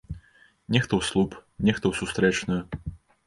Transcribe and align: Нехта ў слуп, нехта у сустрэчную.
Нехта 0.75 0.93
ў 0.99 1.01
слуп, 1.09 1.35
нехта 1.69 1.85
у 1.91 1.93
сустрэчную. 2.01 2.61